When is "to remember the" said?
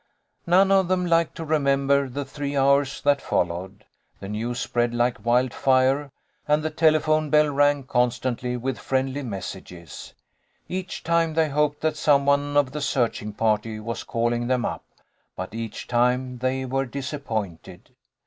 1.35-2.25